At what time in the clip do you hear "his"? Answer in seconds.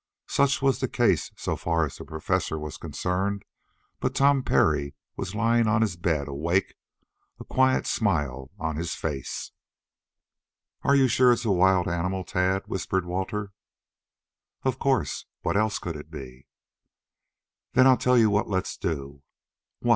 5.83-5.95, 8.77-8.95